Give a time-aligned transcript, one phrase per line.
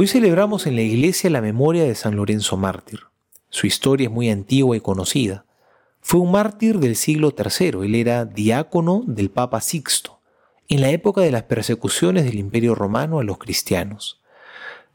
[0.00, 3.00] Hoy celebramos en la iglesia la memoria de San Lorenzo Mártir.
[3.50, 5.44] Su historia es muy antigua y conocida.
[6.00, 10.18] Fue un mártir del siglo III, él era diácono del Papa Sixto,
[10.68, 14.22] en la época de las persecuciones del Imperio Romano a los cristianos.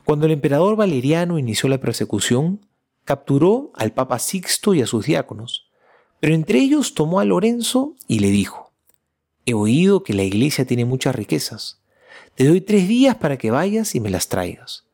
[0.05, 2.65] Cuando el emperador Valeriano inició la persecución,
[3.03, 5.69] capturó al Papa Sixto y a sus diáconos,
[6.19, 8.71] pero entre ellos tomó a Lorenzo y le dijo,
[9.45, 11.79] He oído que la iglesia tiene muchas riquezas.
[12.33, 14.84] Te doy tres días para que vayas y me las traigas.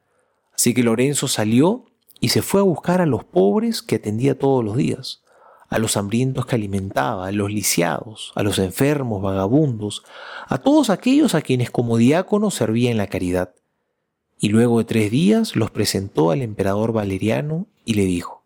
[0.61, 1.85] Así que Lorenzo salió
[2.19, 5.23] y se fue a buscar a los pobres que atendía todos los días,
[5.69, 10.03] a los hambrientos que alimentaba, a los lisiados, a los enfermos, vagabundos,
[10.47, 13.55] a todos aquellos a quienes como diácono servía en la caridad.
[14.37, 18.43] Y luego de tres días los presentó al emperador Valeriano y le dijo,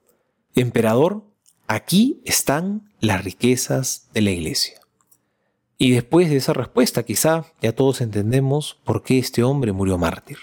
[0.55, 1.25] Emperador,
[1.67, 4.79] aquí están las riquezas de la iglesia.
[5.77, 10.37] Y después de esa respuesta quizá ya todos entendemos por qué este hombre murió mártir.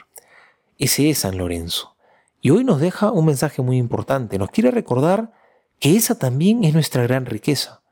[0.78, 1.96] Ese es San Lorenzo.
[2.40, 4.38] Y hoy nos deja un mensaje muy importante.
[4.38, 5.32] Nos quiere recordar
[5.78, 7.82] que esa también es nuestra gran riqueza.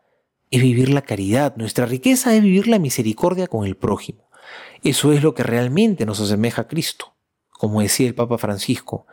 [0.51, 1.55] Es vivir la caridad.
[1.57, 4.29] Nuestra riqueza es vivir la misericordia con el prójimo.
[4.83, 7.15] Eso es lo que realmente nos asemeja a Cristo.
[7.53, 9.07] Como decía el Papa Francisco,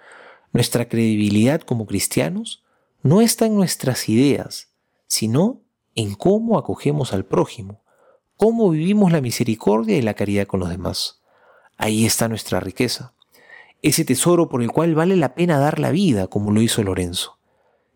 [0.54, 2.64] nuestra credibilidad como cristianos
[3.04, 4.70] no está en nuestras ideas,
[5.06, 5.62] sino
[5.96, 7.82] en cómo acogemos al prójimo,
[8.38, 11.22] cómo vivimos la misericordia y la caridad con los demás.
[11.78, 13.14] Ahí está nuestra riqueza,
[13.82, 17.38] ese tesoro por el cual vale la pena dar la vida, como lo hizo Lorenzo.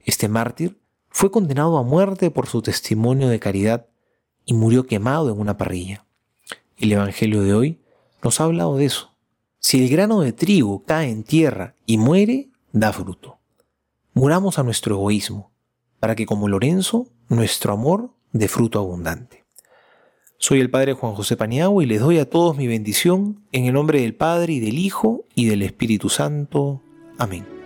[0.04, 0.80] Este mártir
[1.10, 3.88] fue condenado a muerte por su testimonio de caridad
[4.46, 6.06] y murió quemado en una parrilla.
[6.78, 7.80] El Evangelio de hoy
[8.24, 9.12] nos ha hablado de eso.
[9.60, 13.40] Si el grano de trigo cae en tierra y muere, da fruto.
[14.14, 15.52] Muramos a nuestro egoísmo,
[16.00, 19.41] para que como Lorenzo, nuestro amor dé fruto abundante.
[20.44, 23.74] Soy el Padre Juan José Paniagua y les doy a todos mi bendición en el
[23.74, 26.82] nombre del Padre y del Hijo y del Espíritu Santo.
[27.20, 27.61] Amén.